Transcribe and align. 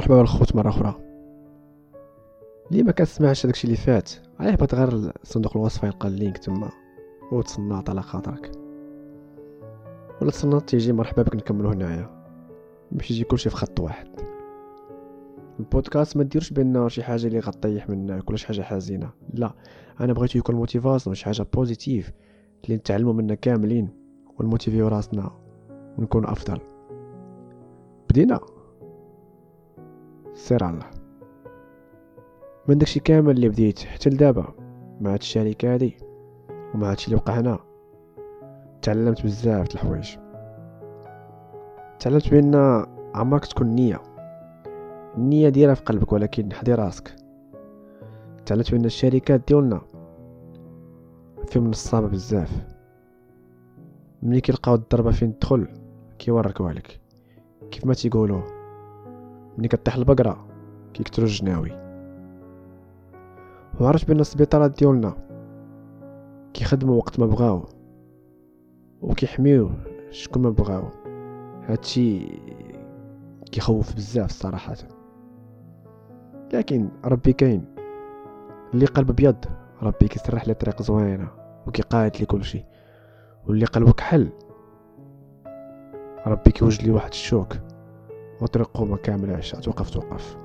مرحبا 0.00 0.16
بالخوت 0.16 0.56
مرة 0.56 0.68
أخرى. 0.68 0.94
ليه 2.70 2.82
ما 2.82 2.92
كتسمعش 2.92 3.46
داكشي 3.46 3.64
اللي 3.64 3.76
فات؟ 3.76 4.10
عليه 4.38 4.54
بغيت 4.54 4.74
غير 4.74 5.12
صندوق 5.22 5.56
الوصف 5.56 5.82
يلقى 5.82 6.08
ال 6.08 6.14
link 6.14 6.38
تما؟ 6.38 6.70
وتصنات 7.32 7.90
على 7.90 8.02
خاطرك. 8.02 8.50
ولا 10.22 10.30
تصنات 10.30 10.68
تيجي 10.68 10.92
مرحبا 10.92 11.22
بك 11.22 11.36
نكملو 11.36 11.68
هنايا. 11.68 12.24
باش 12.92 13.10
يجي 13.10 13.24
كلشي 13.24 13.50
في 13.50 13.56
خط 13.56 13.80
واحد. 13.80 14.08
البودكاست 15.60 16.16
ما 16.16 16.22
ديروش 16.22 16.52
بان 16.52 16.88
شي 16.88 17.02
حاجة 17.02 17.26
اللي 17.26 17.38
غطيح 17.40 17.88
منك 17.88 18.28
ولا 18.28 18.36
شي 18.36 18.46
حاجة 18.46 18.62
حزينة. 18.62 19.10
لا 19.34 19.54
أنا 20.00 20.12
بغيت 20.12 20.36
يكون 20.36 20.54
motivation 20.54 21.14
شي 21.14 21.24
حاجة 21.24 21.46
positive 21.54 22.12
اللي 22.64 22.76
نتعلموا 22.76 23.12
منها 23.12 23.34
كاملين 23.34 23.88
ون 24.38 24.47
motiver 24.47 24.79
يو 24.79 24.88
راسنا 24.88 25.30
ونكون 25.98 26.26
أفضل. 26.26 26.60
بدينا. 28.10 28.40
سير 30.34 30.64
على 30.64 30.74
الله. 30.74 30.90
من 32.68 32.78
داكشي 32.78 33.00
كامل 33.00 33.30
اللي 33.30 33.48
بديت 33.48 33.78
حتى 33.78 34.10
لدابا 34.10 34.54
مع 35.00 35.12
هاد 35.12 35.18
الشركة 35.18 35.74
هادي 35.74 35.96
ومع 36.74 36.90
هادشي 36.90 37.06
اللي 37.06 37.16
وقع 37.16 37.40
هنا. 37.40 37.58
تعلمت 38.82 39.22
بزاف 39.22 39.68
د 39.68 39.72
الحوايج. 39.72 40.16
تعلمت 42.00 42.30
بأن 42.30 42.54
عمرك 43.14 43.46
تكون 43.46 43.66
نية. 43.66 44.02
النية 45.16 45.48
ديالها 45.48 45.74
في 45.74 45.82
قلبك 45.82 46.12
ولكن 46.12 46.52
حدي 46.52 46.74
راسك. 46.74 47.16
تعلمت 48.46 48.70
بأن 48.70 48.84
الشركات 48.84 49.48
ديالنا 49.48 49.80
فيهم 51.46 51.66
نصابة 51.66 52.08
بزاف. 52.08 52.66
ملي 54.22 54.40
كيلقاو 54.40 54.74
الضربة 54.74 55.10
فين 55.10 55.38
تدخل 55.38 55.68
كيوركوها 56.18 56.72
لك 56.72 57.00
كيف 57.70 57.86
ما 57.86 57.94
تيقولوا. 57.94 58.59
ملي 59.58 59.68
كطيح 59.68 59.94
البقرة 59.94 60.46
كيكترو 60.94 61.24
الجناوي. 61.24 61.72
وعرفت 63.80 64.08
بأن 64.08 64.20
السبيطارات 64.20 64.78
ديالنا 64.78 65.14
كيخدموا 66.54 66.96
وقت 66.96 67.20
ما 67.20 67.26
بغاو 67.26 67.64
وكيحميو 69.02 69.70
شكون 70.10 70.42
ما 70.42 70.50
بغاو. 70.50 70.84
هادشي 71.66 72.26
كيخوف 73.52 73.94
بزاف 73.94 74.30
صراحة. 74.30 74.76
لكن 76.52 76.88
ربي 77.04 77.32
كاين. 77.32 77.64
اللي 78.74 78.86
قلب 78.86 79.10
ابيض 79.10 79.36
ربي 79.82 80.08
كيسرح 80.08 80.48
لي 80.48 80.54
طريق 80.54 80.82
زوينة 80.82 81.28
وكيقاد 81.66 82.16
لي 82.20 82.26
كلشي. 82.26 82.64
واللي 83.46 83.64
قلبه 83.64 83.92
كحل 83.92 84.28
ربي 86.26 86.50
كيوجد 86.50 86.82
لي 86.82 86.90
واحد 86.90 87.10
الشوك. 87.10 87.52
وطريقه 88.40 88.84
ما 88.84 88.96
كاملاش 88.96 89.50
توقف 89.50 89.90
توقف. 89.90 90.36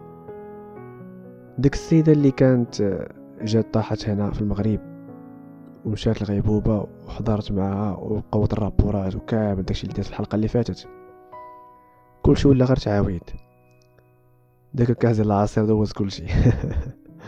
ديك 1.58 1.74
السيدة 1.74 2.12
اللي 2.12 2.32
كانت 2.32 3.06
جات 3.42 3.74
طاحت 3.74 4.10
هنا 4.10 4.32
في 4.32 4.42
المغرب 4.42 4.80
ومشات 5.86 6.22
الغيبوبه 6.22 6.88
وحضرت 7.08 7.52
معاها 7.52 7.98
وقوت 7.98 8.54
الرابورات 8.54 9.16
وكامل 9.16 9.64
داكشي 9.64 9.88
اللي 9.88 10.04
في 10.04 10.10
الحلقة 10.10 10.36
اللي 10.36 10.48
فاتت. 10.48 10.88
كلشي 12.22 12.48
ولا 12.48 12.66
غير 12.66 12.78
تعاويد 12.78 13.24
داك 14.74 14.90
الكاس 14.90 15.16
ديال 15.16 15.28
العصير 15.28 15.66
دوز 15.66 15.92
كلشي. 15.92 16.26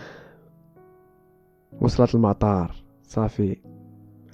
وصلت 1.81 2.15
المطار 2.15 2.75
صافي. 3.03 3.61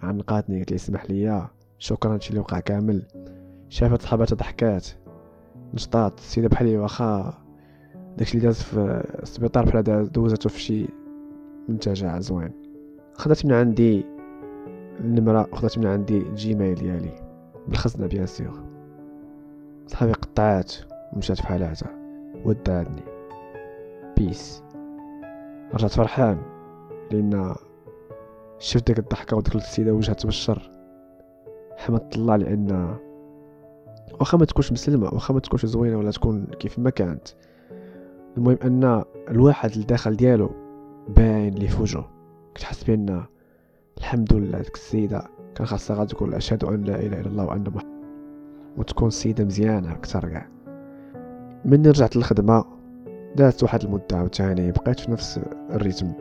عنقاتني 0.04 0.56
قالت 0.56 0.72
لي 0.72 0.76
اسمح 0.76 1.06
ليا. 1.06 1.48
شكرا 1.78 2.14
هادشي 2.14 2.30
اللي 2.30 2.40
وقع 2.40 2.60
كامل. 2.60 3.08
شافت 3.70 4.02
صحاباتها 4.02 4.36
ضحكات 4.36 4.88
نشطات 5.74 6.20
السيدة 6.20 6.48
بحالي 6.48 6.78
واخا 6.78 7.34
داكشي 8.18 8.38
اللي 8.38 8.48
داز 8.48 8.62
في 8.62 9.04
السبيطار 9.24 9.66
بحال 9.66 10.12
دوزاتو 10.12 10.50
في 10.50 10.62
شي 10.62 10.88
منتجع 11.70 12.20
زوين. 12.20 12.52
خدات 13.14 13.46
من 13.46 13.54
عندي 13.54 14.06
النمرة 15.00 15.48
وخدات 15.52 15.78
من 15.78 15.86
عندي 15.86 16.18
ال 16.18 16.28
Gmail 16.28 16.76
ديالي. 16.76 17.16
بالخزنة 17.68 18.08
بيان 18.08 18.26
سيغ. 18.26 18.74
صحابي 19.88 20.12
قطعات 20.12 20.74
ومشات 21.14 21.38
في 21.38 21.48
حالاتها 21.48 21.90
ودعتني 22.46 23.02
بيس 24.18 24.64
رجعت 25.74 25.92
فرحان 25.92 26.38
لأن 27.12 27.56
شفت 28.60 28.88
ديك 28.88 29.00
الضحكة 29.00 29.38
وديك 29.38 29.56
السيدة 29.56 29.94
وجهها 29.94 30.16
بالشر 30.26 30.72
حمدت 31.78 32.16
الله 32.16 32.36
لأن 32.36 32.98
واخا 34.20 34.38
ما 34.38 34.46
تكونش 34.46 34.72
مسلمة 34.72 35.10
واخا 35.14 35.34
ما 35.34 35.40
تكونش 35.40 35.66
زوينة 35.66 35.98
ولا 35.98 36.12
تكون 36.12 36.46
كيف 36.46 36.80
ما 36.80 36.90
كانت. 36.90 37.28
المهم 38.38 38.58
أن 38.64 39.04
الواحد 39.30 39.72
الداخل 39.76 40.16
ديالو 40.16 40.52
باين 41.08 41.54
لي 41.54 41.68
فوجو. 41.68 42.04
كتحس 42.56 42.84
بأن 42.84 43.24
الحمد 43.98 44.34
لله 44.34 44.58
ديك 44.58 44.76
السيدة 44.76 45.28
كان 45.56 45.68
خاصها 45.68 45.96
غادي 45.96 46.14
تقول 46.14 46.34
أشهد 46.34 46.64
أن 46.64 46.84
لا 46.84 46.96
إله 46.96 47.20
إلا 47.20 47.28
الله 47.28 47.46
وأن 47.46 47.64
محمد 47.76 47.94
وتكون 48.78 49.10
سيدة 49.10 49.44
مزيانة 49.44 49.92
أكثر 49.92 50.30
كاع. 50.30 50.48
مني 51.66 51.90
رجعت 51.90 52.16
للخدمة 52.16 52.66
دازت 53.36 53.64
واحد 53.64 53.84
المدة 53.84 54.18
عاوتاني 54.18 54.72
بقيت 54.72 55.00
في 55.00 55.12
نفس 55.12 55.40
ال 55.72 55.77
rythme. 55.77 56.12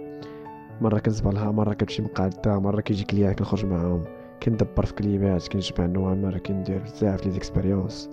مرة 0.80 0.98
كنزبلها 0.98 1.50
مرة 1.50 1.74
كنمشي 1.74 2.02
مقادة 2.02 2.58
مرة 2.58 2.80
كيجي 2.80 3.04
clients 3.04 3.32
كنخرج 3.32 3.66
معاهم. 3.66 4.04
كندبر 4.42 4.86
في 4.86 4.94
كلمات 4.94 5.48
كنجمع 5.48 5.84
النوامر 5.84 6.38
كندير 6.38 6.82
بزاف 6.82 7.26
les 7.26 7.32
expériences. 7.32 8.10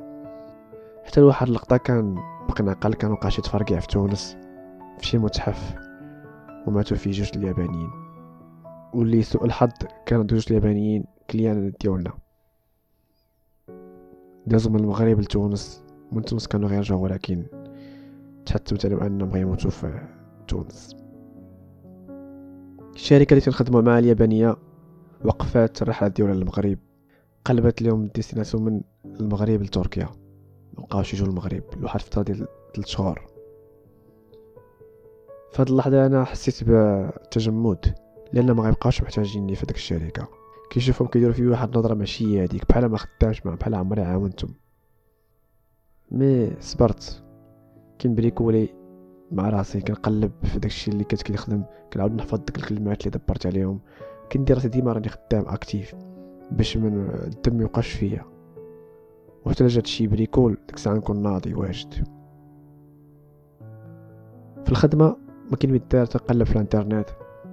حتى 1.03 1.21
لواحد 1.21 1.47
اللقطة 1.47 1.77
كان 1.77 2.15
بقى 2.49 2.63
نعقل 2.63 2.93
كان 2.93 3.11
وقع 3.11 3.29
شي 3.29 3.41
تفرقع 3.41 3.79
في 3.79 3.87
تونس 3.87 4.37
في 4.99 5.05
شي 5.05 5.17
متحف 5.17 5.75
وماتوا 6.67 6.97
فيه 6.97 7.11
جوج 7.11 7.31
اليابانيين. 7.35 7.89
واللي 8.93 9.21
سوء 9.21 9.45
الحظ 9.45 9.69
كانوا 10.05 10.23
جوج 10.23 10.45
اليابانيين 10.49 11.05
clients 11.29 11.73
ديالنا. 11.81 12.11
دازو 14.45 14.69
من 14.69 14.79
المغرب 14.79 15.19
لتونس. 15.19 15.83
من 16.11 16.21
تونس 16.21 16.47
كانوا 16.47 16.69
غيرجعوا 16.69 17.03
ولكن 17.03 17.45
تحتمت 18.45 18.85
عليهم 18.85 18.99
أنهم 18.99 19.31
غيموتوا 19.31 19.71
في 19.71 20.07
تونس. 20.47 20.95
الشركة 22.93 23.33
اللي 23.33 23.45
كنخدموا 23.45 23.81
معها 23.81 23.99
اليابانية 23.99 24.55
وقفات 25.25 25.81
الرحله 25.81 26.07
ديالها 26.07 26.33
للمغرب. 26.33 26.77
قلبت 27.45 27.81
لهم 27.81 28.03
la 28.03 28.12
destination 28.12 28.63
من 28.63 28.81
المغرب 29.05 29.61
لتركيا. 29.61 30.09
مبقاوش 30.77 31.13
يجوا 31.13 31.27
للمغرب 31.27 31.63
لواحد 31.77 31.99
الفترة 31.99 32.21
ديال 32.21 32.47
3 32.73 32.87
شهور 32.89 33.27
فهاد 35.51 35.69
اللحظة 35.69 36.05
أنا 36.05 36.23
حسيت 36.23 36.63
بتجمد 36.69 37.95
لأن 38.33 38.51
ما 38.51 38.63
غيبقاوش 38.63 39.01
محتاجيني 39.01 39.55
في 39.55 39.65
ديك 39.65 39.75
الشركة. 39.75 40.27
كيشوفهم 40.69 41.07
كيديروا 41.07 41.33
فيه 41.33 41.47
واحد 41.47 41.73
النظرة 41.75 41.93
ماشي 41.93 42.43
هذيك 42.43 42.69
بحال 42.69 42.85
ما 42.85 42.97
خدامش 42.97 43.45
مع 43.45 43.55
بحال 43.55 43.75
عمري 43.75 44.01
عاونتهم. 44.01 44.53
مي 46.11 46.51
صبرت. 46.59 47.23
كنبريكولي 48.01 48.69
مع 49.31 49.49
راسي 49.49 49.81
كنقلب 49.81 50.31
في 50.43 50.59
داكشي 50.59 50.91
اللي 50.91 51.03
كنت 51.03 51.21
كنخدم 51.23 51.63
كنعاود 51.93 52.11
نحفظ 52.11 52.39
ديك 52.39 52.57
الكلمات 52.57 53.07
اللي 53.07 53.19
دبرت 53.19 53.45
عليهم. 53.45 53.79
كندير 54.31 54.55
راسي 54.55 54.67
ديما 54.67 54.93
راني 54.93 55.09
خدام 55.09 55.43
أكتيف 55.47 55.95
باش 56.51 56.77
من 56.77 57.09
الدم 57.09 57.57
ميوقعش 57.57 57.91
فيا. 57.91 58.25
وحتى 59.45 59.67
جات 59.67 59.87
شي 59.87 60.07
بريكول 60.07 60.57
ديك 60.67 60.75
الساعة 60.75 60.93
نكون 60.93 61.21
ناضي 61.21 61.53
واجد. 61.53 61.93
في 64.63 64.71
الخدمة 64.71 65.15
ما 65.51 65.57
كاين 65.57 65.73
مدار 65.73 66.05
تنقلب 66.05 66.43
في 66.43 66.55
الانترنت. 66.55 67.09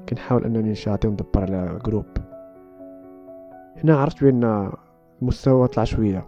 كنحاول 0.09 0.45
أنني 0.45 0.71
نشاطي 0.71 1.09
وندبر 1.09 1.41
على 1.43 1.79
جروب 1.85 2.07
هنا 3.77 3.97
عرفت 3.97 4.25
بأن 4.25 4.73
المستوى 5.23 5.69
طلع 5.69 5.85
شوية. 5.85 6.27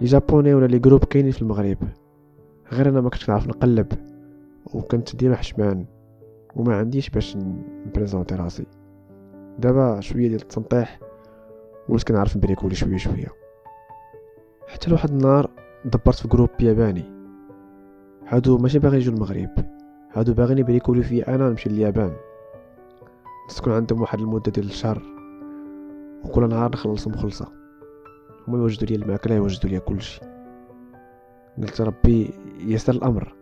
لي 0.00 0.06
جابوني 0.06 0.54
ولا 0.54 0.66
لي 0.66 0.78
جروب 0.78 1.04
كاينين 1.04 1.32
في 1.32 1.42
المغرب. 1.42 1.78
غير 2.72 2.88
أنا 2.88 3.00
ما 3.00 3.10
كنتش 3.10 3.28
نعرف 3.28 3.46
نقلب 3.46 3.92
وكنت 4.74 5.16
ديما 5.16 5.36
حشمان. 5.36 5.86
وما 6.56 6.76
عنديش 6.76 7.10
باش 7.10 7.36
ن 7.86 7.91
présenter 7.91 8.34
راسي. 8.34 8.66
دابا 9.58 10.00
شوية 10.00 10.28
ديال 10.28 10.40
التنطيح 10.40 11.00
وليت 11.88 12.08
كنعرف 12.08 12.36
ن 12.36 12.40
bricoler 12.40 12.74
شوية 12.74 12.96
شوية. 12.96 13.28
حتى 14.68 14.90
لواحد 14.90 15.10
النهار 15.10 15.50
دبرت 15.84 16.14
في 16.14 16.28
groupe 16.28 16.50
ياباني. 16.60 17.04
هادو 18.26 18.58
ماشي 18.58 18.78
باغي 18.78 18.96
يجوا 18.96 19.14
المغرب. 19.14 19.50
هادو 20.12 20.34
باغيين 20.34 20.58
ي 20.58 20.63
bricoler 20.63 21.02
فيا 21.02 21.34
أنا 21.34 21.48
نمشي 21.48 21.68
لليابان. 21.68 22.12
تكون 23.56 23.72
عندهم 23.72 24.00
واحد 24.00 24.18
المدة 24.18 24.52
ديال 24.52 24.66
الشهر. 24.66 25.02
وكل 26.24 26.48
نهار 26.48 26.72
نخلصهم 26.72 27.16
خلصة. 27.16 27.52
هما 28.48 28.58
يوجدوا 28.58 28.88
لي 28.88 28.94
الماكلة 28.94 29.34
يوجدوا 29.34 29.70
لي 29.70 29.80
كلشي 29.80 30.20
قلت 31.58 31.80
ربي 31.80 32.30
يسر 32.58 32.92
الأمر. 32.92 33.34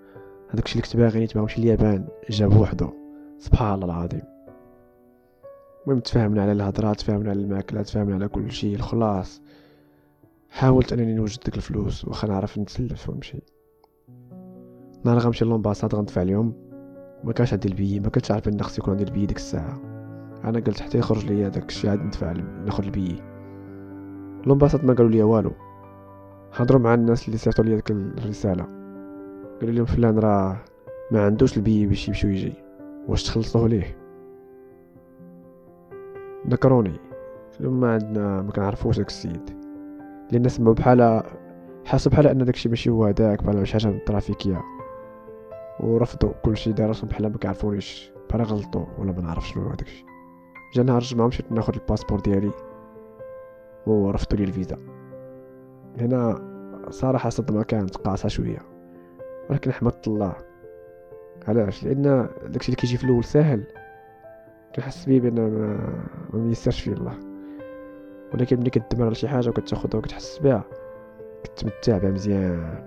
هذاك 0.50 0.64
الشيء 0.64 0.82
اللي 0.82 0.92
كنت 0.92 0.96
باغي 0.96 1.24
نتبعهم 1.24 1.46
اليابان 1.58 2.06
جاب 2.30 2.56
وحده 2.56 3.03
سبحان 3.44 3.74
الله 3.74 3.84
العظيم. 3.84 4.22
المهم 5.82 6.00
تفاهمنا 6.00 6.42
على 6.42 6.52
الهضره 6.52 6.92
تفاهمنا 6.92 7.30
على 7.30 7.40
الماكله 7.40 7.82
تفاهمنا 7.82 8.14
على 8.14 8.28
كل 8.28 8.52
شيء 8.52 8.74
الخلاص. 8.74 9.42
حاولت 10.50 10.92
أنني 10.92 11.14
نوجد 11.14 11.38
ديك 11.44 11.56
الفلوس 11.56 12.04
واخا 12.04 12.28
نعرف 12.28 12.58
نتسلف 12.58 13.08
ونمشي 13.08 13.42
نهار 15.04 15.18
غنمشي 15.18 15.44
l'ambassade 15.44 15.94
غندفع 15.94 16.22
ليهم 16.22 16.52
ما 17.24 17.32
كانش 17.32 17.52
عندي 17.52 17.68
البي 17.68 18.00
ما 18.00 18.08
كنتش 18.08 18.30
عارف 18.30 18.48
أن 18.48 18.62
خصني 18.62 18.78
يكون 18.78 18.94
عندي 18.94 19.04
البي 19.04 19.26
ديك 19.26 19.36
الساعة. 19.36 19.80
أنا 20.44 20.60
قلت 20.60 20.80
حتى 20.80 20.98
يخرج 20.98 21.26
ليا 21.26 21.48
داك 21.48 21.68
الشيء 21.68 21.90
عاد 21.90 22.00
ندفع 22.00 22.32
ناخذ 22.32 22.84
البي. 22.84 23.22
l'ambassade 24.46 24.84
ما 24.84 24.94
قالوا 24.94 25.10
لي 25.10 25.22
والو. 25.22 25.52
هضروا 26.52 26.80
مع 26.80 26.94
الناس 26.94 27.26
اللي 27.26 27.38
صيفطوا 27.38 27.64
لي 27.64 27.74
ديك 27.74 27.90
الرسالة. 27.90 28.64
قالوا 29.60 29.74
لهم 29.74 29.84
فلان 29.84 30.18
راه 30.18 30.56
ما 31.10 31.24
عندوش 31.24 31.56
البي 31.56 31.86
باش 31.86 32.08
يمشي 32.08 32.26
ويجي 32.26 32.63
واش 33.08 33.22
تخلصوه 33.22 33.68
ليه؟ 33.68 33.98
ذكروني. 36.48 37.00
ما 37.60 37.92
عندنا 37.92 38.42
ما 38.42 38.52
كنعرفوش 38.52 38.96
داك 38.96 39.06
السيد. 39.06 39.64
لأن 40.32 40.48
سمعوا 40.48 40.74
بحال 40.74 41.22
حاسب 41.84 42.10
بحال 42.10 42.26
أن 42.26 42.44
داكشي 42.44 42.68
ماشي 42.68 42.90
هو 42.90 43.04
هداك 43.04 43.42
بحال 43.42 43.68
شي 43.68 43.72
حاجة 43.72 43.98
ترافيكية. 44.06 44.62
ورفضوا 45.80 46.32
كلشي 46.44 46.72
دار 46.72 46.88
راسهم 46.88 47.08
بحال 47.08 47.32
ما 47.32 47.38
كيعرفونيش 47.38 48.12
بحال 48.28 48.42
غلطوا 48.42 48.86
ولا 48.98 49.12
ما 49.12 49.22
نعرفش 49.22 49.52
شنو 49.52 49.68
داكشي. 49.68 50.04
جا 50.74 50.82
نهار 50.82 50.98
الجمعة 50.98 51.26
مشيت 51.26 51.52
ناخذ 51.52 51.74
الباسبور 51.74 52.20
ديالي 52.20 52.50
ورفضوا 53.86 54.38
لي 54.38 54.44
الفيزا. 54.44 54.78
هنا 56.00 56.54
صراحة 56.90 57.30
صدمة 57.30 57.62
كانت 57.62 57.96
قاصة 57.96 58.28
شوية. 58.28 58.58
ولكن 59.50 59.72
حمدت 59.72 60.08
الله 60.08 60.34
علاش؟ 61.48 61.84
لأن 61.84 62.28
داكشي 62.46 62.68
اللي 62.68 62.76
كيجي 62.76 62.96
في 62.96 63.04
الأول 63.04 63.24
ساهل. 63.24 63.64
كنحس 64.76 65.04
بيه 65.04 65.20
بأن 65.20 65.34
ما, 65.34 65.78
ميسرش 66.32 66.80
فيه 66.80 66.92
الله. 66.92 67.18
ولكن 68.34 68.60
ملي 68.60 68.70
كدمر 68.70 69.06
على 69.06 69.14
شي 69.14 69.28
حاجة 69.28 69.48
وكتاخذها 69.48 69.98
وكتحس 69.98 70.38
بها 70.38 70.64
كتمتع 71.44 71.98
بها 71.98 72.10
مزيان. 72.10 72.84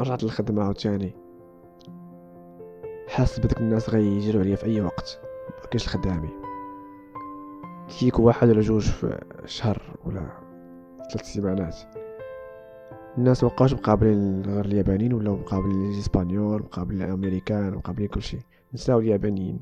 رجعت 0.00 0.22
للخدمة 0.24 0.62
عاوتاني. 0.62 1.14
حاس 3.08 3.40
بدك 3.40 3.60
الناس 3.60 3.90
غيجروا 3.90 4.40
عليا 4.40 4.56
في 4.56 4.66
أي 4.66 4.80
وقت. 4.80 5.20
مكاينش 5.64 5.84
الخدامي 5.84 6.30
كيك 7.88 8.18
واحد 8.18 8.48
ولا 8.48 8.60
جوج 8.60 8.90
في 8.90 9.24
شهر 9.44 9.82
ولا 10.04 10.26
ثلاث 11.12 11.26
سيمانات. 11.26 11.76
الناس 13.18 13.44
مبقاوش 13.44 13.74
مقابلين 13.74 14.42
غير 14.46 14.64
اليابانيين 14.64 15.12
ولا 15.12 15.30
مقابلين 15.30 15.92
الإسبانيول 15.92 16.60
مقابلين 16.60 17.02
الأمريكان 17.02 17.74
مقابلين 17.74 18.08
كلشي 18.08 18.38
نساو 18.74 18.98
اليابانيين. 18.98 19.60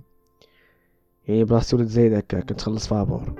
يعني 1.28 1.44
بلاصتي 1.44 1.76
ولات 1.76 1.88
زايد 1.88 2.12
هكا 2.12 2.40
كنت 2.40 2.60
خلص 2.60 2.88
فابور 2.88 3.34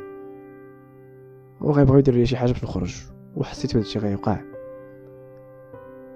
وغيبغيو 1.61 1.99
يديروا 1.99 2.19
لي 2.19 2.27
شي 2.27 2.37
حاجة 2.37 2.53
باش 2.53 2.65
نخرج. 2.65 3.03
وحسيت 3.37 3.75
بهذا 3.75 3.87
الشيء 3.87 4.03
غيوقع 4.03 4.41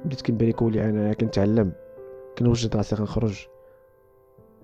بديت 0.04 0.22
كنبان 0.22 0.70
لي 0.70 0.84
أنا 0.84 1.12
كنتعلم. 1.12 1.72
كنوجد 2.38 2.76
راسي 2.76 2.96
غنخرج. 2.96 3.46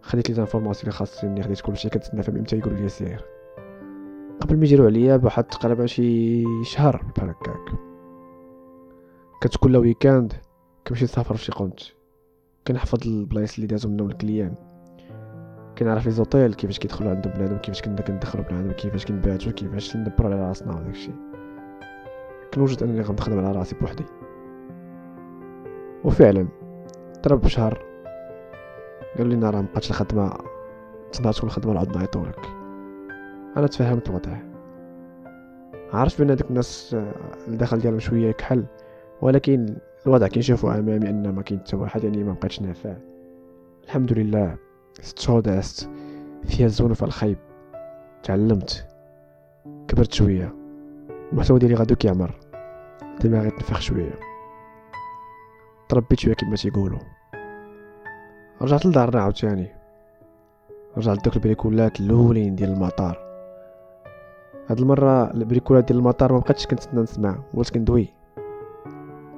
خديت 0.02 0.28
les 0.28 0.34
informations 0.34 0.82
اللي 0.82 0.92
خاصني 0.92 1.42
خديت 1.42 1.60
كلشي 1.60 1.88
كنتسنى 1.88 2.22
فهم 2.22 2.36
إمتى 2.36 2.56
يقولوا 2.56 2.78
لي 2.78 2.88
سير 2.88 3.24
قبل 4.40 4.56
ما 4.56 4.64
يجيروا 4.64 4.86
عليا 4.86 5.16
بواحد 5.16 5.44
تقريبا 5.44 5.86
شي 5.86 6.44
شهر 6.64 7.02
بحال 7.16 7.30
هكاك. 7.30 7.91
كانت 9.42 9.56
كل 9.56 9.76
week-end 9.76 10.32
كنمشي 10.86 11.04
نسافر 11.04 11.36
فشي 11.36 11.52
قنت 11.52 11.80
كنحفظ 12.66 13.06
البلايص 13.06 13.54
اللي 13.54 13.66
دازو 13.66 13.88
منهم 13.88 14.10
ال 14.10 14.15
clients. 14.15 14.54
كنعرف 15.78 16.04
les 16.04 16.10
hôtels 16.10 16.54
كيفاش 16.54 16.78
كيدخلوا 16.78 17.10
عندهم 17.10 17.32
بنادم 17.32 17.56
كيفاش 17.56 17.82
كندخلوا 17.82 18.44
بنادم 18.44 18.72
كيفاش 18.72 19.06
كنباتوا 19.06 19.52
كيفاش 19.52 19.96
ندبروا 19.96 20.30
على 20.30 20.48
راسنا 20.48 20.76
وداكشي 20.76 21.10
كنوجد 22.54 22.82
انني 22.82 23.00
غنخدم 23.00 23.38
على 23.38 23.52
راسي 23.52 23.76
بوحدي. 23.80 24.04
وفعلا 26.04 26.48
ضرب 27.24 27.40
بشهر 27.40 27.84
قال 29.18 29.26
لي 29.26 29.50
راه 29.50 29.60
مبقاتش 29.60 29.90
الخدمة 29.90 30.38
تقدر 31.12 31.32
تكون 31.32 31.48
الخدمة 31.48 31.72
العود 31.72 31.96
نعيطولك 31.96 32.46
أنا 33.56 33.66
تفهمت 33.66 34.08
الوضع 34.08 34.38
عرفت 35.92 36.18
بأن 36.18 36.30
هادوك 36.30 36.50
الناس 36.50 36.96
الدخل 37.48 37.78
ديالهم 37.78 38.00
شوية 38.00 38.28
يكحل 38.28 38.64
ولكن 39.22 39.76
الوضع 40.06 40.28
كنشوفو 40.28 40.70
أمامي 40.70 41.10
أن 41.10 41.28
ما 41.34 41.42
كاين 41.42 41.60
حتى 41.60 41.76
واحد 41.76 42.04
يعني 42.04 42.24
ما 42.24 42.32
بقيتش 42.32 42.62
نافع. 42.62 42.96
الحمد 43.84 44.12
لله 44.12 44.56
ست 45.00 45.18
شهور 45.18 45.40
دازت 45.40 45.90
فيها 46.44 46.66
الزون 46.66 46.90
وفيها 46.90 47.06
الخيب. 47.06 47.38
تعلمت. 48.22 48.86
كبرت 49.88 50.12
شوية. 50.12 50.54
المحتوى 51.32 51.58
ديالي 51.58 51.74
غادو 51.74 51.94
كيعمر 51.94 52.34
دماغي 53.20 53.50
تنفخ 53.50 53.80
شوية. 53.80 54.20
تربيت 55.88 56.20
شوية 56.20 56.34
كما 56.34 56.56
تيقولوا 56.56 56.98
رجعت 58.62 58.86
لدارنا 58.86 59.22
عاوتاني. 59.22 59.68
رجعت 60.96 61.18
لدوك 61.18 61.36
البريكولات 61.36 62.00
الأولين 62.00 62.54
ديال 62.54 62.72
المطار. 62.72 63.18
هاد 64.68 64.78
المرة 64.78 65.30
البريكولات 65.30 65.84
ديال 65.84 65.98
المطار 65.98 66.32
ما 66.32 66.38
بقيتش 66.38 66.66
كنتسنى 66.66 67.02
نسمع 67.02 67.38
ولات 67.54 67.70
كندوي. 67.70 68.21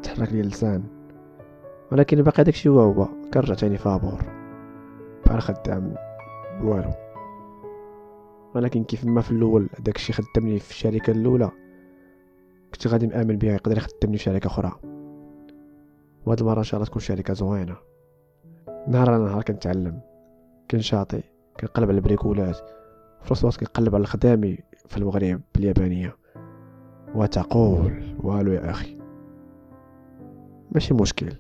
تحرك 0.05 0.33
لي 0.33 0.41
اللسان. 0.41 0.85
ولكن 1.93 2.23
باقي 2.23 2.45
داكشي 2.45 2.69
هو 2.69 2.81
هو. 2.81 3.09
كنرجع 3.35 3.55
تاني 3.55 3.79
فابور. 3.79 4.23
بحال 5.27 5.43
خدام 5.43 5.95
بوالو 6.61 6.91
ولكن 8.55 8.85
كيف 8.85 9.05
ما 9.05 9.21
في 9.21 9.31
الأول 9.31 9.69
داكشي 9.79 10.13
خدمني 10.13 10.59
في 10.59 10.71
الشركة 10.71 11.11
الأولى. 11.11 11.51
كنت 12.73 12.87
غادي 12.87 13.07
مآمن 13.07 13.39
بها 13.39 13.53
يقدر 13.53 13.77
يخدمني 13.77 14.17
في 14.17 14.23
شركة 14.23 14.47
أخرى. 14.47 14.73
وهاد 16.27 16.41
المرة 16.41 16.59
إن 16.59 16.65
شاء 16.65 16.79
الله 16.79 16.87
تكون 16.87 17.03
شركة 17.03 17.35
زوينة. 17.35 17.77
نهار 18.89 19.11
على 19.11 19.25
نهار 19.25 19.43
كنتعلم. 19.43 20.01
كنشاطي. 20.71 21.23
كنقلب 21.61 21.89
على 21.89 21.97
البريكولات. 21.97 22.57
في 23.23 23.31
نفس 23.31 23.41
الوقت 23.41 23.57
كنقلب 23.57 23.95
على 23.95 24.03
الخدامي 24.03 24.59
في 24.87 24.97
المغرب 24.97 25.41
باليابانيه 25.55 26.17
وتقول 27.15 28.17
والو 28.23 28.53
يا 28.53 28.71
أخي. 28.71 28.94
ماشي 30.75 30.95
مشكل. 30.95 31.33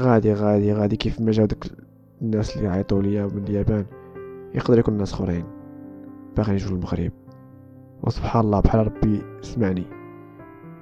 غادي 0.00 0.32
غادي 0.32 0.72
غادي 0.72 0.96
كيف 0.96 1.20
ما 1.20 1.30
جاو 1.30 1.46
داك 1.46 1.64
الناس 2.22 2.56
اللي 2.56 2.68
عيطوا 2.68 3.02
ليا 3.02 3.26
من 3.26 3.44
اليابان 3.44 3.86
يقدر 4.54 4.78
يكون 4.78 4.96
ناس 4.96 5.12
اخرين 5.12 5.44
باغي 6.36 6.54
يجوا 6.54 6.76
للمغرب. 6.76 7.12
وسبحان 8.02 8.44
الله 8.44 8.60
بحال 8.60 8.86
ربي 8.86 9.22
سمعني. 9.40 9.84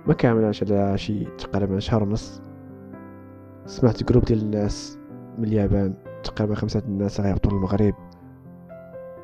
ما 0.06 0.14
كاملاش 0.14 0.62
على 0.62 0.98
شي 0.98 1.24
تقريبا 1.24 1.78
شهر 1.78 2.02
ونص 2.02 2.42
سمعت 3.66 4.04
جروب 4.04 4.24
ديال 4.24 4.42
الناس 4.42 4.98
من 5.38 5.44
اليابان 5.44 5.94
تقريبا 6.24 6.54
خمسة 6.54 6.82
الناس 6.88 7.20
غيهبطوا 7.20 7.52
للمغرب. 7.52 7.94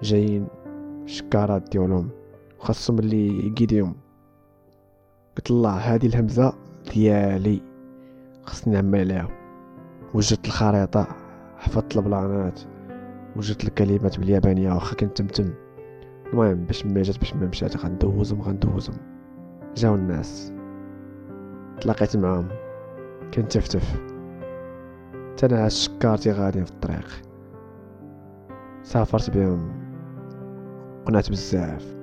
جايين 0.03 0.47
شكارات 1.07 1.69
ديالهم. 1.71 2.09
خاصهم 2.59 2.99
اللي 2.99 3.47
يقيديهم 3.47 3.95
قلت 5.37 5.51
الله 5.51 5.77
هذه 5.77 6.07
الهمزة 6.07 6.53
ديالي. 6.95 7.66
خصني 8.47 8.75
نعمل 8.75 8.99
عليها. 8.99 9.29
وجدت 10.15 10.47
الخريطة 10.47 11.07
حفظت 11.59 11.97
البلانات 11.97 12.61
وجدت 13.37 13.65
الكلمات 13.65 14.19
باليابانية 14.19 14.73
واخا 14.73 14.97
كنت 14.97 15.17
تمتم 15.17 15.51
المهم 16.33 16.65
باش 16.65 16.87
ما 16.87 17.03
جات 17.03 17.19
باش 17.19 17.35
ما 17.35 17.47
مشات 17.47 17.77
غندوزهم 17.77 18.43
غندوزهم. 18.43 18.97
جاو 19.77 19.95
الناس. 19.95 20.53
تلاقيت 21.81 22.17
معاهم. 22.17 22.49
كنتفتف 23.35 24.01
تنا 25.37 25.69
شكارتي 25.69 26.33
غادي 26.33 26.65
في 26.65 26.71
الطريق. 26.71 27.09
سافرت 28.83 29.31
بهم. 29.31 29.73
قنعت 31.07 31.31
بزاف. 31.31 31.97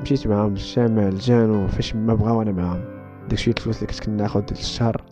مشيت 0.00 0.26
معاهم 0.26 0.50
للشمال 0.50 1.12
الجنوب 1.12 1.66
فاش 1.66 1.94
ما 1.96 2.14
بغاو 2.14 2.42
أنا 2.42 2.52
معاهم. 2.52 2.84
داكشي 3.28 3.50
الفلوس 3.50 3.76
اللي 3.76 3.86
كنت 3.86 4.04
كناخد 4.04 4.50
الشهر. 4.50 5.02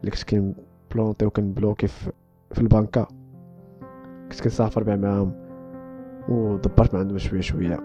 اللي 0.00 0.10
كنت 0.10 0.24
كنبلونطي 0.24 1.26
وكنبلوكي 1.26 1.86
في, 1.86 2.12
في 2.50 2.60
البنكة. 2.60 3.08
كنت 4.30 4.40
كنسافر 4.40 4.82
بها 4.82 4.96
معاهم. 4.96 5.32
ودبرت 6.28 6.94
معاهم 6.94 7.18
شوية 7.18 7.40
شوية. 7.40 7.80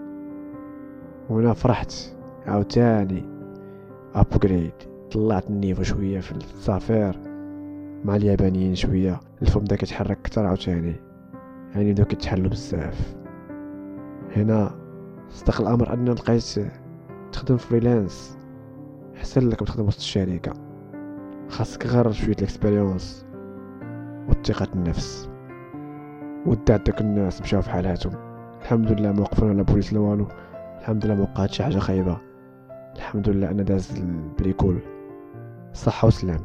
وهنا 1.30 1.52
فرحت. 1.52 1.92
عاوتاني. 2.46 3.24
upgrade 4.14 4.72
طلعت 5.12 5.50
ال 5.50 5.55
niveau 5.55 5.82
شوية 5.82 6.20
في 6.20 6.32
السافير 6.32 7.16
مع 8.04 8.16
اليابانيين 8.16 8.74
شوية. 8.74 9.20
الفم 9.42 9.60
بدا 9.60 9.76
كيتحرك 9.76 10.22
كتر 10.22 10.46
عاوتاني. 10.46 10.94
يعني 11.74 11.92
بداو 11.92 12.06
كيتحلو 12.06 12.48
بزاف. 12.48 13.16
هنا 14.36 14.70
صدق 15.30 15.60
الأمر 15.60 15.94
ان 15.94 16.08
لقيت 16.08 16.58
تخدم 17.32 17.56
freelance. 17.56 18.38
أحسن 19.16 19.48
لك 19.48 19.60
تخدم 19.60 19.86
وسط 19.86 19.98
الشركة. 19.98 20.69
خاصك 21.50 21.86
غير 21.86 22.12
شوية 22.12 22.34
ال 22.34 22.42
expérience 22.42 23.26
والثقة 24.28 24.68
النفس. 24.74 25.30
ودات 26.46 26.86
داك 26.86 27.00
الناس 27.00 27.42
مشاو 27.42 27.62
في 27.62 27.70
حالاتهم. 27.70 28.12
الحمد 28.62 28.92
لله 28.92 29.12
ما 29.12 29.20
وقفنا 29.20 29.52
لا 29.52 29.62
بوليس 29.62 29.92
لا 29.92 30.00
والو 30.00 30.26
الحمد 30.80 31.06
لله 31.06 31.14
ما 31.14 31.22
وقعت 31.22 31.50
شي 31.50 31.62
حاجة 31.62 31.78
خايبة. 31.78 32.16
الحمد 32.96 33.28
لله 33.28 33.50
أنا 33.50 33.62
داز 33.62 33.96
ال 33.96 34.06
bricole 34.06 34.78
صحه 35.72 36.06
وسلام. 36.06 36.40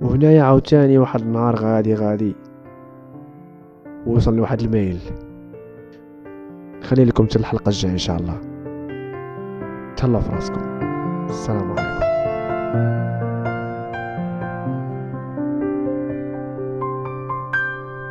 وهنايا 0.00 0.42
عاوتاني 0.42 0.98
واحد 0.98 1.20
النهار 1.20 1.56
غادي 1.56 1.94
غادي. 1.94 2.36
وصل 4.06 4.36
لواحد 4.36 4.60
الميل. 4.60 4.98
خلي 6.82 7.04
لكم 7.04 7.26
الحلقة 7.36 7.68
الجاية 7.68 7.92
إن 7.92 7.98
شاء 7.98 8.16
الله. 8.16 8.40
تهلاو 9.96 10.20
في 10.20 10.30
راسكم. 10.32 10.60
السلام 11.30 11.72
عليكم. 11.72 12.04